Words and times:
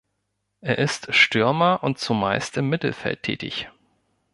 Er 0.61 0.79
ist 0.79 1.13
Stürmer 1.13 1.83
und 1.83 1.99
zumeist 1.99 2.57
im 2.57 2.69
Mittelfeld 2.69 3.21
tätig. 3.21 3.69